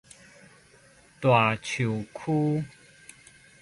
[1.19, 2.65] 大樹區